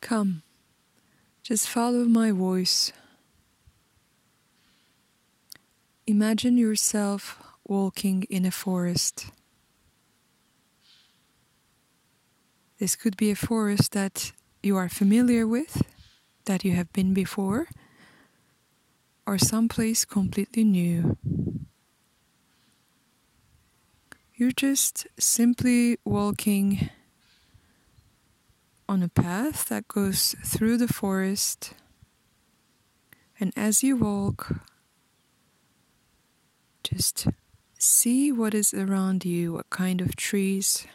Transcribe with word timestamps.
Come, 0.00 0.42
just 1.42 1.68
follow 1.68 2.04
my 2.04 2.30
voice. 2.30 2.92
Imagine 6.06 6.56
yourself 6.56 7.42
walking 7.64 8.22
in 8.30 8.46
a 8.46 8.50
forest. 8.50 9.26
This 12.78 12.96
could 12.96 13.16
be 13.16 13.30
a 13.30 13.36
forest 13.36 13.92
that 13.92 14.32
you 14.62 14.76
are 14.76 14.88
familiar 14.88 15.46
with, 15.46 15.82
that 16.44 16.64
you 16.64 16.72
have 16.72 16.92
been 16.92 17.12
before, 17.12 17.66
or 19.26 19.36
someplace 19.36 20.04
completely 20.04 20.64
new. 20.64 21.18
You're 24.34 24.52
just 24.52 25.06
simply 25.18 25.98
walking 26.04 26.88
on 28.88 29.02
a 29.02 29.08
path 29.08 29.68
that 29.68 29.88
goes 29.88 30.34
through 30.44 30.78
the 30.78 30.88
forest, 30.88 31.74
and 33.38 33.52
as 33.56 33.82
you 33.82 33.96
walk, 33.96 34.60
just 36.82 37.28
see 37.78 38.32
what 38.32 38.54
is 38.54 38.72
around 38.72 39.24
you, 39.24 39.52
what 39.52 39.70
kind 39.70 40.00
of 40.00 40.16
trees 40.16 40.86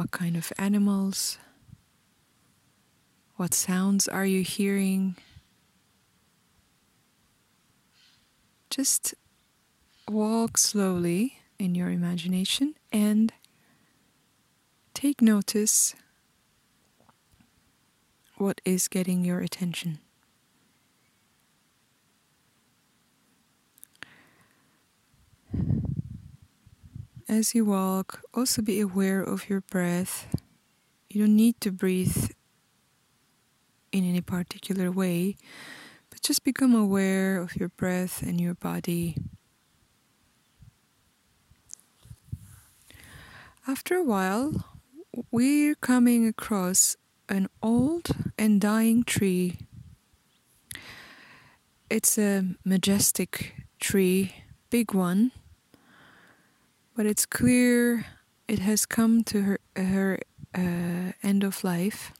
what 0.00 0.12
kind 0.12 0.34
of 0.34 0.50
animals? 0.56 1.36
What 3.36 3.52
sounds 3.52 4.08
are 4.08 4.24
you 4.24 4.40
hearing? 4.40 5.16
Just 8.70 9.12
walk 10.08 10.56
slowly 10.56 11.40
in 11.58 11.74
your 11.74 11.90
imagination 11.90 12.76
and 12.90 13.30
take 15.00 15.22
notice 15.22 15.94
what 18.36 18.60
is 18.66 18.86
getting 18.86 19.24
your 19.24 19.40
attention. 19.40 19.98
As 27.26 27.54
you 27.54 27.64
walk, 27.64 28.20
also 28.34 28.60
be 28.60 28.78
aware 28.78 29.22
of 29.22 29.48
your 29.48 29.62
breath. 29.62 30.28
You 31.08 31.22
don't 31.24 31.34
need 31.34 31.58
to 31.62 31.72
breathe 31.72 32.32
in 33.92 34.04
any 34.04 34.20
particular 34.20 34.90
way, 34.90 35.36
but 36.10 36.20
just 36.20 36.44
become 36.44 36.74
aware 36.74 37.40
of 37.40 37.56
your 37.56 37.70
breath 37.70 38.20
and 38.20 38.38
your 38.38 38.52
body. 38.52 39.16
After 43.66 43.94
a 43.94 44.04
while, 44.04 44.69
we're 45.30 45.74
coming 45.74 46.26
across 46.26 46.96
an 47.28 47.48
old 47.62 48.08
and 48.38 48.60
dying 48.60 49.04
tree. 49.04 49.58
It's 51.88 52.18
a 52.18 52.44
majestic 52.64 53.54
tree, 53.78 54.34
big 54.70 54.94
one 54.94 55.32
but 57.00 57.06
it's 57.06 57.24
clear 57.24 58.04
it 58.46 58.58
has 58.58 58.84
come 58.84 59.24
to 59.24 59.40
her 59.40 59.58
her 59.74 60.18
uh, 60.54 61.12
end 61.22 61.42
of 61.42 61.64
life 61.64 62.12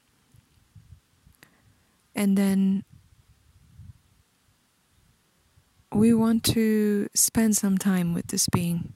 and 2.14 2.38
then 2.38 2.82
we 5.92 6.14
want 6.14 6.42
to 6.42 7.08
spend 7.14 7.54
some 7.56 7.76
time 7.76 8.14
with 8.14 8.28
this 8.28 8.46
being 8.48 8.94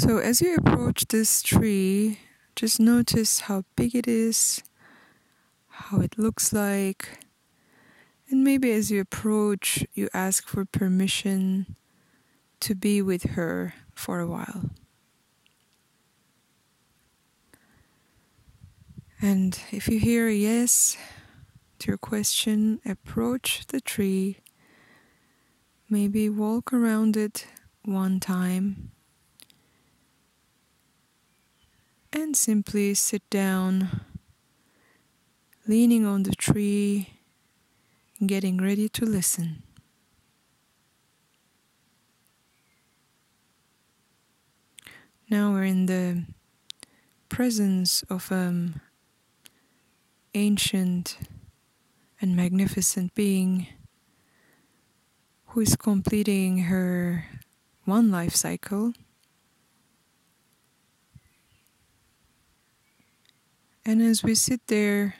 so 0.00 0.18
as 0.18 0.40
you 0.40 0.54
approach 0.56 1.06
this 1.08 1.42
tree 1.42 2.18
just 2.56 2.80
notice 2.80 3.40
how 3.40 3.64
big 3.76 3.94
it 3.94 4.08
is 4.08 4.62
how 5.68 6.00
it 6.00 6.18
looks 6.18 6.52
like 6.52 7.18
and 8.30 8.44
maybe 8.44 8.72
as 8.72 8.90
you 8.90 9.00
approach 9.00 9.84
you 9.94 10.08
ask 10.14 10.46
for 10.48 10.64
permission 10.64 11.76
to 12.60 12.74
be 12.74 13.02
with 13.02 13.30
her 13.30 13.74
for 13.94 14.20
a 14.20 14.26
while. 14.26 14.70
And 19.20 19.58
if 19.70 19.88
you 19.88 19.98
hear 19.98 20.28
a 20.28 20.32
yes 20.32 20.96
to 21.78 21.88
your 21.88 21.98
question, 21.98 22.80
approach 22.86 23.66
the 23.68 23.80
tree, 23.80 24.38
maybe 25.88 26.28
walk 26.28 26.72
around 26.72 27.16
it 27.16 27.46
one 27.84 28.20
time, 28.20 28.92
and 32.12 32.36
simply 32.36 32.94
sit 32.94 33.28
down, 33.30 34.02
leaning 35.66 36.04
on 36.04 36.24
the 36.24 36.32
tree, 36.32 37.10
getting 38.24 38.58
ready 38.58 38.88
to 38.88 39.04
listen. 39.04 39.62
Now 45.30 45.52
we're 45.52 45.64
in 45.64 45.86
the 45.86 46.24
presence 47.28 48.02
of 48.10 48.32
an 48.32 48.80
ancient 50.34 51.18
and 52.20 52.34
magnificent 52.34 53.14
being 53.14 53.68
who 55.46 55.60
is 55.60 55.76
completing 55.76 56.64
her 56.64 57.26
one 57.84 58.10
life 58.10 58.34
cycle. 58.34 58.92
And 63.84 64.02
as 64.02 64.22
we 64.22 64.34
sit 64.34 64.66
there, 64.66 65.16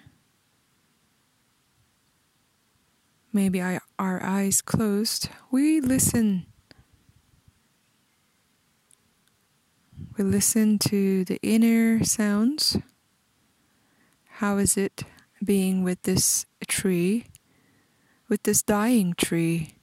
maybe 3.33 3.61
our 3.61 4.23
eyes 4.23 4.61
closed, 4.63 5.29
we 5.51 5.81
listen 5.81 6.47
We 10.21 10.25
listen 10.25 10.79
to 10.81 11.25
the 11.25 11.39
inner 11.43 12.05
sounds. 12.05 12.77
How 14.29 14.59
is 14.59 14.77
it 14.77 15.05
being 15.43 15.83
with 15.83 16.03
this 16.03 16.45
tree, 16.69 17.25
with 18.29 18.43
this 18.43 18.63
dying 18.63 19.15
tree? 19.15 19.77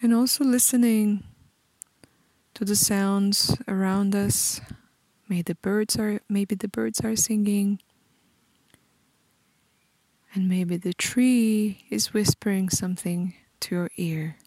And 0.00 0.14
also 0.14 0.44
listening 0.44 1.24
to 2.56 2.64
the 2.64 2.74
sounds 2.74 3.54
around 3.68 4.16
us. 4.16 4.62
Maybe 5.28 5.42
the 5.42 5.56
birds 5.56 5.98
are 5.98 6.22
maybe 6.26 6.54
the 6.54 6.68
birds 6.68 7.02
are 7.02 7.14
singing. 7.14 7.80
And 10.32 10.48
maybe 10.48 10.78
the 10.78 10.94
tree 10.94 11.84
is 11.90 12.14
whispering 12.14 12.70
something 12.70 13.34
to 13.60 13.74
your 13.74 13.90
ear. 13.98 14.38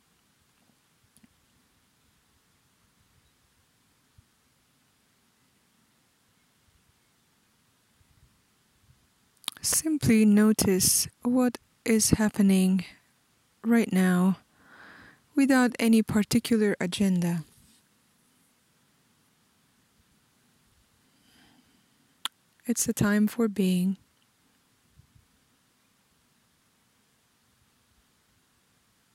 Simply 9.62 10.26
notice 10.26 11.08
what 11.22 11.60
is 11.86 12.12
happening 12.18 12.86
right 13.64 13.94
now 13.94 14.40
without 15.36 15.76
any 15.78 16.02
particular 16.02 16.76
agenda. 16.82 17.44
It's 22.70 22.86
the 22.86 22.94
time 22.94 23.26
for 23.26 23.48
being. 23.48 23.98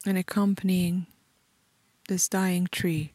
and 0.05 0.19
accompanying 0.19 1.07
this 2.09 2.29
dying 2.29 2.67
tree. 2.71 3.12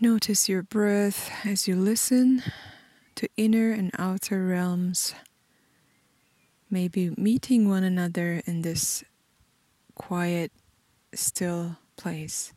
Notice 0.00 0.48
your 0.48 0.62
breath 0.62 1.30
as 1.44 1.68
you 1.68 1.76
listen 1.76 2.42
to 3.16 3.28
inner 3.36 3.72
and 3.72 3.90
outer 3.98 4.46
realms, 4.46 5.14
maybe 6.70 7.10
meeting 7.16 7.68
one 7.68 7.84
another 7.84 8.42
in 8.46 8.62
this 8.62 9.04
quiet, 9.94 10.52
still 11.14 11.76
place. 11.96 12.52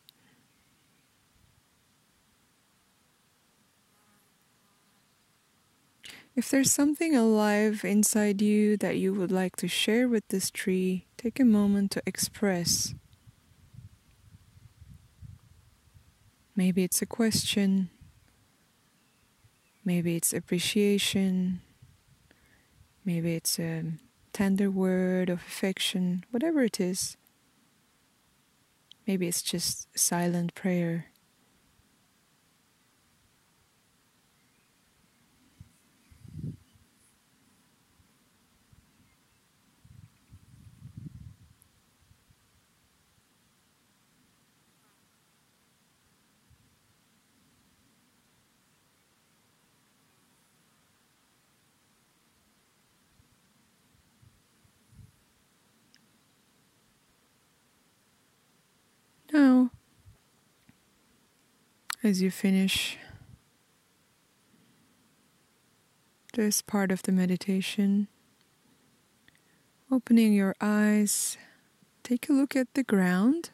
If 6.35 6.49
there's 6.49 6.71
something 6.71 7.15
alive 7.15 7.83
inside 7.83 8.41
you 8.41 8.77
that 8.77 8.97
you 8.97 9.13
would 9.13 9.31
like 9.31 9.57
to 9.57 9.67
share 9.67 10.07
with 10.07 10.25
this 10.29 10.49
tree, 10.49 11.05
take 11.17 11.39
a 11.39 11.43
moment 11.43 11.91
to 11.91 12.03
express. 12.05 12.93
Maybe 16.55 16.83
it's 16.83 17.01
a 17.01 17.05
question, 17.05 17.89
maybe 19.89 20.15
it's 20.15 20.33
appreciation, 20.33 21.61
maybe 23.03 23.33
it's 23.33 23.57
a 23.57 23.83
tender 24.33 24.69
word 24.69 25.31
of 25.31 25.39
affection, 25.39 26.23
whatever 26.29 26.61
it 26.61 26.79
is. 26.79 27.17
Maybe 29.07 29.27
it's 29.27 29.41
just 29.41 29.87
silent 29.97 30.53
prayer. 30.53 31.07
Now, 59.31 59.69
as 62.01 62.21
you 62.21 62.31
finish 62.31 62.97
this 66.33 66.61
part 66.61 66.91
of 66.91 67.03
the 67.03 67.11
meditation, 67.11 68.07
opening 69.91 70.31
your 70.31 70.55
eyes, 70.61 71.37
take 72.03 72.29
a 72.29 72.33
look 72.33 72.55
at 72.55 72.73
the 72.73 72.83
ground, 72.83 73.49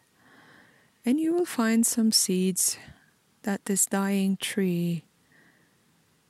and 1.04 1.20
you 1.20 1.34
will 1.34 1.46
find 1.46 1.86
some 1.86 2.12
seeds 2.12 2.78
that 3.44 3.66
this 3.66 3.88
dying 3.88 4.38
tree 4.38 5.06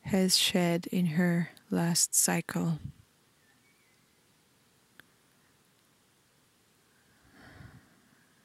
has 0.01 0.37
shed 0.37 0.87
in 0.91 1.07
her 1.07 1.49
last 1.69 2.15
cycle. 2.15 2.79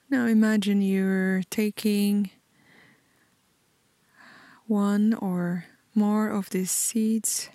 Now 0.08 0.26
imagine 0.26 0.82
you're 0.82 1.43
taking 1.50 2.31
one 4.70 5.12
or 5.14 5.64
more 5.96 6.28
of 6.28 6.50
these 6.50 6.70
seeds. 6.70 7.50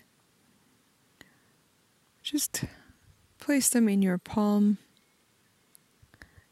Just 2.22 2.66
place 3.40 3.70
them 3.70 3.88
in 3.88 4.02
your 4.02 4.18
palm. 4.18 4.78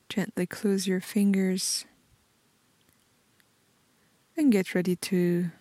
Gently 0.07 0.45
close 0.45 0.88
your 0.88 1.01
fingers 1.01 1.83
and 4.38 4.51
get 4.51 4.74
ready 4.74 4.95
to 4.95 5.51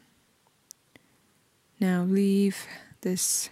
now 1.81 2.05
leave 2.05 2.67
this 3.01 3.51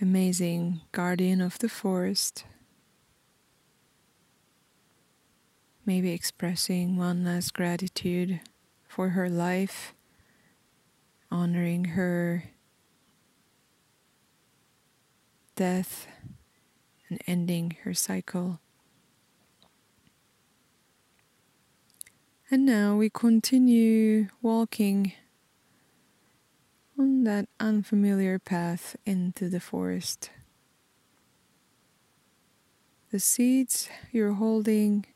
amazing 0.00 0.80
guardian 0.90 1.40
of 1.40 1.58
the 1.60 1.68
forest. 1.68 2.44
maybe 5.84 6.12
expressing 6.12 6.96
one 6.96 7.24
last 7.24 7.52
gratitude 7.52 8.40
for 8.92 9.08
her 9.08 9.30
life, 9.30 9.94
honoring 11.30 11.96
her 11.96 12.44
death 15.56 16.06
and 17.08 17.18
ending 17.26 17.74
her 17.84 17.94
cycle. 17.94 18.60
And 22.50 22.66
now 22.66 22.94
we 22.96 23.08
continue 23.08 24.28
walking 24.42 25.14
on 26.98 27.24
that 27.24 27.48
unfamiliar 27.58 28.38
path 28.38 28.94
into 29.06 29.48
the 29.48 29.60
forest. 29.60 30.28
The 33.10 33.20
seeds 33.20 33.88
you're 34.10 34.34
holding 34.34 35.06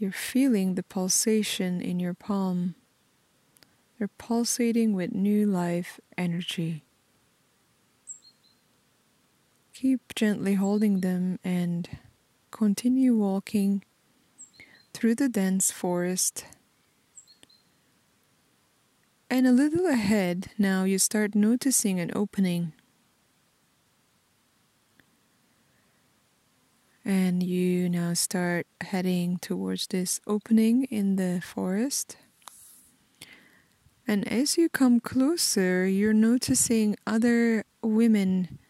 you're 0.00 0.10
feeling 0.10 0.76
the 0.76 0.82
pulsation 0.82 1.82
in 1.82 2.00
your 2.00 2.14
palm. 2.14 2.74
They're 3.98 4.08
pulsating 4.08 4.94
with 4.94 5.12
new 5.12 5.44
life 5.44 6.00
energy. 6.16 6.86
Keep 9.74 10.14
gently 10.14 10.54
holding 10.54 11.02
them 11.02 11.38
and 11.44 11.86
continue 12.50 13.14
walking 13.14 13.84
through 14.94 15.16
the 15.16 15.28
dense 15.28 15.70
forest. 15.70 16.46
And 19.28 19.46
a 19.46 19.52
little 19.52 19.84
ahead, 19.84 20.48
now 20.56 20.84
you 20.84 20.98
start 20.98 21.34
noticing 21.34 22.00
an 22.00 22.10
opening. 22.16 22.72
And 27.10 27.42
you 27.42 27.88
now 27.88 28.14
start 28.14 28.68
heading 28.80 29.38
towards 29.38 29.88
this 29.88 30.20
opening 30.28 30.84
in 30.84 31.16
the 31.16 31.40
forest. 31.42 32.16
And 34.06 34.28
as 34.28 34.56
you 34.56 34.68
come 34.68 35.00
closer, 35.00 35.88
you're 35.88 36.12
noticing 36.12 36.94
other 37.08 37.64
women 37.82 38.60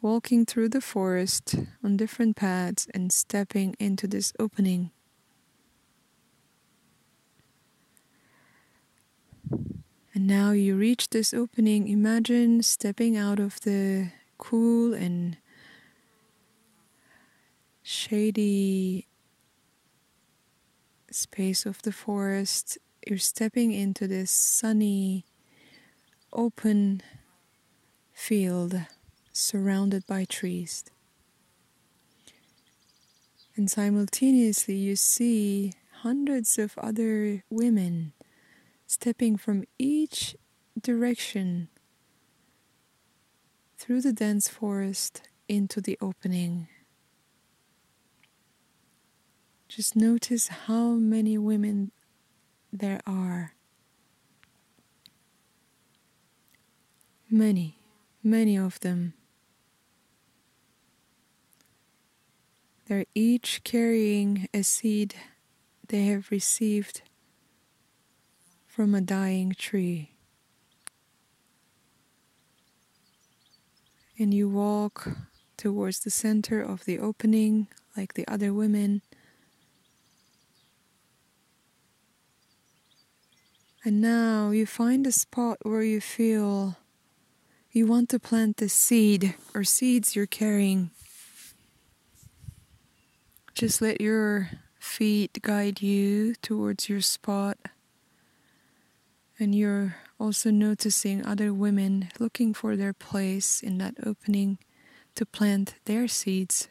walking 0.00 0.46
through 0.46 0.68
the 0.68 0.80
forest 0.80 1.56
on 1.82 1.96
different 1.96 2.36
paths 2.36 2.86
and 2.94 3.10
stepping 3.10 3.74
into 3.80 4.06
this 4.06 4.32
opening. 4.38 4.92
And 9.50 10.28
now 10.28 10.52
you 10.52 10.76
reach 10.76 11.10
this 11.10 11.34
opening. 11.34 11.88
Imagine 11.88 12.62
stepping 12.62 13.16
out 13.16 13.40
of 13.40 13.60
the 13.62 14.12
cool 14.38 14.94
and 14.94 15.36
shady 17.82 19.06
space 21.10 21.66
of 21.66 21.82
the 21.82 21.92
forest, 21.92 22.78
you're 23.06 23.18
stepping 23.18 23.72
into 23.72 24.06
this 24.06 24.30
sunny, 24.30 25.24
open 26.32 27.02
field 28.12 28.80
surrounded 29.32 30.06
by 30.06 30.24
trees. 30.24 30.84
And 33.56 33.70
simultaneously, 33.70 34.76
you 34.76 34.96
see 34.96 35.74
hundreds 36.00 36.58
of 36.58 36.78
other 36.78 37.44
women 37.50 38.12
stepping 38.86 39.36
from 39.36 39.64
each 39.78 40.36
direction 40.80 41.68
through 43.76 44.00
the 44.00 44.12
dense 44.12 44.48
forest 44.48 45.28
into 45.48 45.80
the 45.80 45.98
opening. 46.00 46.68
Just 49.74 49.96
notice 49.96 50.48
how 50.48 50.90
many 50.90 51.38
women 51.38 51.92
there 52.70 53.00
are. 53.06 53.54
Many, 57.30 57.78
many 58.22 58.58
of 58.58 58.78
them. 58.80 59.14
They're 62.86 63.06
each 63.14 63.64
carrying 63.64 64.46
a 64.52 64.62
seed 64.62 65.14
they 65.88 66.04
have 66.04 66.30
received 66.30 67.00
from 68.66 68.94
a 68.94 69.00
dying 69.00 69.54
tree. 69.56 70.10
And 74.18 74.34
you 74.34 74.50
walk 74.50 75.08
towards 75.56 76.00
the 76.00 76.10
center 76.10 76.60
of 76.60 76.84
the 76.84 76.98
opening 76.98 77.68
like 77.96 78.12
the 78.12 78.28
other 78.28 78.52
women 78.52 79.00
And 83.84 84.00
now 84.00 84.50
you 84.50 84.64
find 84.64 85.06
a 85.06 85.12
spot 85.12 85.58
where 85.62 85.82
you 85.82 86.00
feel 86.00 86.76
you 87.72 87.86
want 87.86 88.10
to 88.10 88.20
plant 88.20 88.58
the 88.58 88.68
seed 88.68 89.34
or 89.54 89.64
seeds 89.64 90.14
you're 90.14 90.26
carrying. 90.26 90.90
Just 93.54 93.82
let 93.82 94.00
your 94.00 94.50
feet 94.78 95.42
guide 95.42 95.82
you 95.82 96.34
towards 96.36 96.88
your 96.88 97.00
spot. 97.00 97.58
And 99.36 99.52
you're 99.52 99.96
also 100.20 100.52
noticing 100.52 101.26
other 101.26 101.52
women 101.52 102.10
looking 102.20 102.54
for 102.54 102.76
their 102.76 102.92
place 102.92 103.62
in 103.62 103.78
that 103.78 103.94
opening 104.06 104.58
to 105.16 105.26
plant 105.26 105.74
their 105.86 106.06
seeds. 106.06 106.68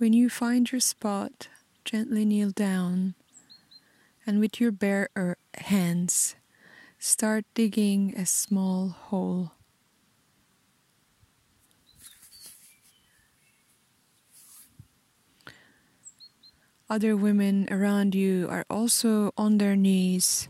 When 0.00 0.14
you 0.14 0.30
find 0.30 0.72
your 0.72 0.80
spot, 0.80 1.48
gently 1.84 2.24
kneel 2.24 2.52
down 2.52 3.16
and 4.24 4.40
with 4.40 4.58
your 4.58 4.72
bare 4.72 5.10
er, 5.14 5.36
hands, 5.58 6.36
start 6.98 7.44
digging 7.52 8.14
a 8.16 8.24
small 8.24 8.88
hole. 8.88 9.52
Other 16.88 17.14
women 17.14 17.68
around 17.70 18.14
you 18.14 18.48
are 18.48 18.64
also 18.70 19.32
on 19.36 19.58
their 19.58 19.76
knees 19.76 20.48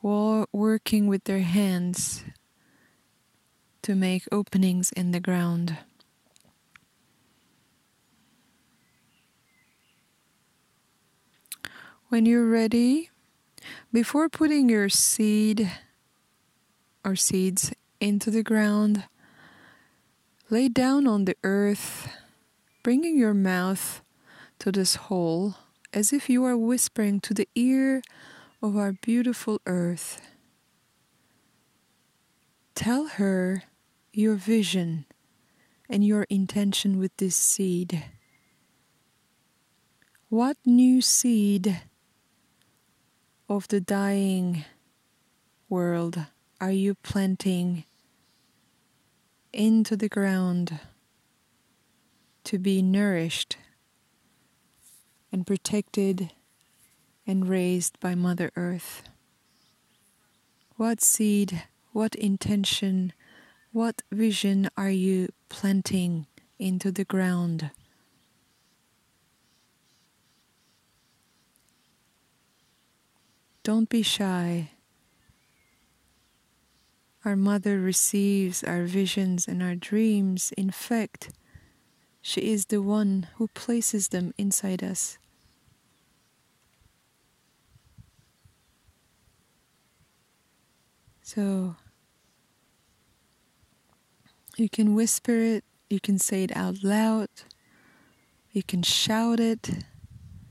while 0.00 0.48
working 0.50 1.06
with 1.06 1.22
their 1.30 1.46
hands 1.46 2.24
to 3.82 3.94
make 3.94 4.24
openings 4.32 4.90
in 4.90 5.12
the 5.12 5.20
ground. 5.20 5.78
When 12.12 12.26
you're 12.26 12.46
ready, 12.46 13.08
before 13.90 14.28
putting 14.28 14.68
your 14.68 14.90
seed 14.90 15.72
or 17.02 17.16
seeds 17.16 17.72
into 18.00 18.30
the 18.30 18.42
ground, 18.42 19.04
lay 20.50 20.68
down 20.68 21.06
on 21.06 21.24
the 21.24 21.36
earth, 21.42 22.12
bringing 22.82 23.16
your 23.16 23.32
mouth 23.32 24.02
to 24.58 24.70
this 24.70 24.96
hole 25.08 25.54
as 25.94 26.12
if 26.12 26.28
you 26.28 26.44
are 26.44 26.54
whispering 26.54 27.18
to 27.20 27.32
the 27.32 27.48
ear 27.54 28.02
of 28.62 28.76
our 28.76 28.92
beautiful 28.92 29.62
earth. 29.64 30.20
Tell 32.74 33.06
her 33.06 33.62
your 34.12 34.34
vision 34.34 35.06
and 35.88 36.04
your 36.06 36.24
intention 36.24 36.98
with 36.98 37.16
this 37.16 37.36
seed. 37.36 38.04
What 40.28 40.58
new 40.66 41.00
seed 41.00 41.80
of 43.48 43.68
the 43.68 43.80
dying 43.80 44.64
world 45.68 46.26
are 46.60 46.70
you 46.70 46.94
planting 46.94 47.84
into 49.52 49.96
the 49.96 50.08
ground 50.08 50.78
to 52.44 52.58
be 52.58 52.80
nourished 52.80 53.56
and 55.32 55.46
protected 55.46 56.30
and 57.26 57.48
raised 57.48 57.98
by 58.00 58.14
Mother 58.14 58.50
Earth? 58.54 59.02
What 60.76 61.00
seed, 61.00 61.64
what 61.92 62.14
intention, 62.14 63.12
what 63.72 64.02
vision 64.10 64.68
are 64.76 64.90
you 64.90 65.28
planting 65.48 66.26
into 66.58 66.92
the 66.92 67.04
ground? 67.04 67.70
Don't 73.62 73.88
be 73.88 74.02
shy. 74.02 74.70
Our 77.24 77.36
mother 77.36 77.78
receives 77.78 78.64
our 78.64 78.82
visions 78.82 79.46
and 79.46 79.62
our 79.62 79.76
dreams. 79.76 80.52
In 80.56 80.70
fact, 80.70 81.30
she 82.20 82.40
is 82.52 82.66
the 82.66 82.82
one 82.82 83.28
who 83.36 83.46
places 83.48 84.08
them 84.08 84.34
inside 84.36 84.82
us. 84.82 85.18
So 91.22 91.76
you 94.56 94.68
can 94.68 94.94
whisper 94.94 95.36
it, 95.36 95.64
you 95.88 96.00
can 96.00 96.18
say 96.18 96.42
it 96.42 96.54
out 96.56 96.82
loud, 96.82 97.28
you 98.50 98.64
can 98.64 98.82
shout 98.82 99.38
it. 99.38 99.84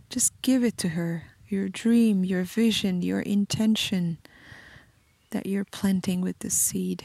Just 0.09 0.33
give 0.41 0.63
it 0.63 0.77
to 0.79 0.89
her 0.89 1.30
your 1.51 1.69
dream, 1.69 2.23
your 2.23 2.43
vision, 2.43 3.01
your 3.01 3.19
intention 3.19 4.17
that 5.31 5.45
you're 5.45 5.65
planting 5.65 6.21
with 6.21 6.39
the 6.39 6.49
seed. 6.49 7.03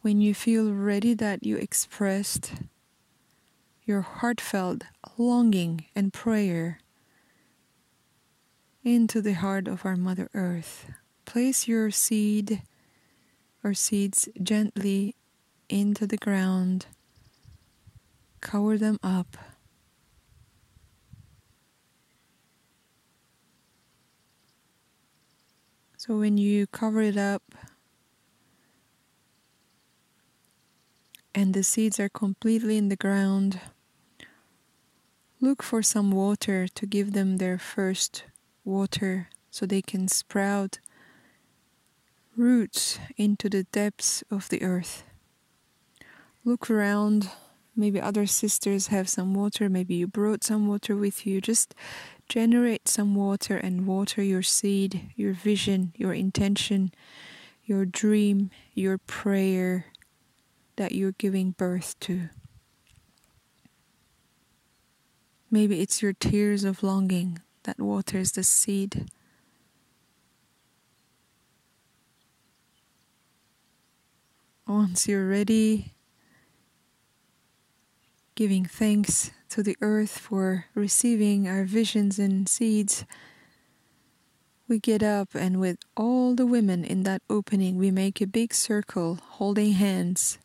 When 0.00 0.20
you 0.20 0.32
feel 0.34 0.72
ready 0.72 1.14
that 1.14 1.44
you 1.44 1.56
expressed 1.56 2.52
your 3.84 4.00
heartfelt 4.02 4.84
longing 5.16 5.86
and 5.94 6.12
prayer 6.12 6.80
into 8.84 9.20
the 9.20 9.32
heart 9.32 9.66
of 9.66 9.84
our 9.84 9.96
Mother 9.96 10.30
Earth, 10.34 10.90
place 11.24 11.66
your 11.66 11.90
seed 11.90 12.62
or 13.64 13.74
seeds 13.74 14.28
gently 14.42 15.16
into 15.68 16.06
the 16.06 16.16
ground 16.16 16.86
cover 18.48 18.78
them 18.78 18.98
up. 19.02 19.36
So 25.98 26.16
when 26.16 26.38
you 26.38 26.66
cover 26.66 27.02
it 27.02 27.18
up 27.18 27.42
and 31.34 31.52
the 31.52 31.62
seeds 31.62 32.00
are 32.00 32.08
completely 32.08 32.78
in 32.78 32.88
the 32.88 32.96
ground, 32.96 33.60
look 35.42 35.62
for 35.62 35.82
some 35.82 36.10
water 36.10 36.66
to 36.68 36.86
give 36.86 37.12
them 37.12 37.36
their 37.36 37.58
first 37.58 38.24
water 38.64 39.28
so 39.50 39.66
they 39.66 39.82
can 39.82 40.08
sprout 40.08 40.78
roots 42.34 42.98
into 43.18 43.50
the 43.50 43.64
depths 43.64 44.24
of 44.30 44.48
the 44.48 44.62
earth. 44.62 45.02
Look 46.46 46.70
around 46.70 47.28
Maybe 47.78 48.00
other 48.00 48.26
sisters 48.26 48.88
have 48.88 49.08
some 49.08 49.34
water. 49.34 49.68
Maybe 49.68 49.94
you 49.94 50.08
brought 50.08 50.42
some 50.42 50.66
water 50.66 50.96
with 50.96 51.24
you. 51.24 51.40
Just 51.40 51.76
generate 52.28 52.88
some 52.88 53.14
water 53.14 53.56
and 53.56 53.86
water 53.86 54.20
your 54.20 54.42
seed, 54.42 55.12
your 55.14 55.32
vision, 55.32 55.92
your 55.94 56.12
intention, 56.12 56.92
your 57.64 57.84
dream, 57.84 58.50
your 58.74 58.98
prayer 58.98 59.86
that 60.74 60.90
you're 60.90 61.12
giving 61.12 61.52
birth 61.52 61.94
to. 62.00 62.30
Maybe 65.48 65.80
it's 65.80 66.02
your 66.02 66.14
tears 66.14 66.64
of 66.64 66.82
longing 66.82 67.38
that 67.62 67.78
waters 67.78 68.32
the 68.32 68.42
seed. 68.42 69.06
Once 74.66 75.06
you're 75.06 75.28
ready, 75.28 75.94
giving 78.38 78.64
thanks 78.64 79.32
to 79.48 79.64
the 79.64 79.76
earth 79.80 80.16
for 80.16 80.66
receiving 80.72 81.48
our 81.48 81.64
visions 81.64 82.20
and 82.20 82.48
seeds, 82.48 83.04
we 84.68 84.78
get 84.78 85.02
up 85.02 85.34
and 85.34 85.58
with 85.58 85.76
all 85.96 86.36
the 86.36 86.46
women 86.46 86.84
in 86.84 87.02
that 87.02 87.20
opening, 87.28 87.76
we 87.76 87.90
make 87.90 88.20
a 88.20 88.28
big 88.28 88.54
circle 88.54 89.18
holding 89.42 89.72
hands. 89.72 90.38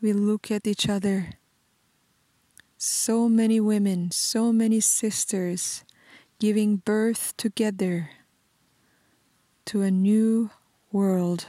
We 0.00 0.14
look 0.14 0.50
at 0.50 0.66
each 0.66 0.88
other. 0.88 1.32
So 2.78 3.28
many 3.28 3.60
women, 3.60 4.12
so 4.12 4.54
many 4.54 4.80
sisters 4.80 5.84
giving 6.38 6.76
birth 6.76 7.36
together 7.36 8.08
to 9.66 9.82
a 9.82 9.90
new 9.90 10.48
world 10.90 11.44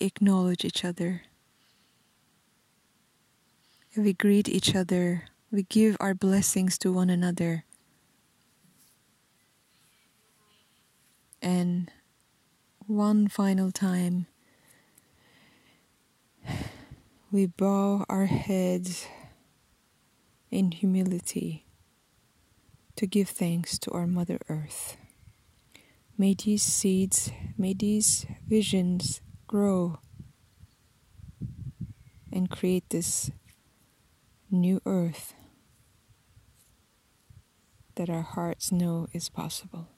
we 0.00 0.06
acknowledge 0.06 0.64
each 0.64 0.84
other. 0.84 1.22
We 3.96 4.12
greet 4.12 4.48
each 4.48 4.74
other. 4.74 5.24
We 5.50 5.62
give 5.62 5.96
our 6.00 6.12
blessings 6.14 6.76
to 6.78 6.92
one 6.92 7.08
another. 7.08 7.64
And 11.40 11.90
one 12.86 13.28
final 13.28 13.70
time, 13.70 14.26
we 17.32 17.46
bow 17.46 18.04
our 18.08 18.26
heads 18.26 19.06
in 20.50 20.72
humility 20.72 21.64
to 22.96 23.06
give 23.06 23.28
thanks 23.28 23.78
to 23.78 23.90
our 23.92 24.06
Mother 24.06 24.38
Earth. 24.48 24.96
May 26.18 26.34
these 26.34 26.62
seeds, 26.62 27.30
may 27.56 27.72
these 27.72 28.26
visions 28.46 29.20
grow 29.46 29.98
and 32.32 32.50
create 32.50 32.90
this 32.90 33.30
new 34.50 34.80
earth 34.84 35.34
that 37.94 38.10
our 38.10 38.22
hearts 38.22 38.70
know 38.70 39.06
is 39.12 39.28
possible. 39.28 39.88